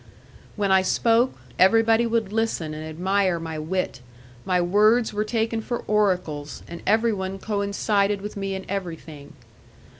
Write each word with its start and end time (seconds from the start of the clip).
When 0.55 0.71
I 0.71 0.81
spoke, 0.81 1.33
everybody 1.59 2.07
would 2.07 2.33
listen 2.33 2.73
and 2.73 2.83
admire 2.83 3.39
my 3.39 3.59
wit; 3.59 4.01
my 4.45 4.59
words 4.59 5.13
were 5.13 5.23
taken 5.23 5.61
for 5.61 5.83
oracles, 5.85 6.63
and 6.67 6.81
everyone 6.87 7.37
coincided 7.37 8.19
with 8.19 8.35
me 8.35 8.55
in 8.55 8.65
everything. 8.67 9.33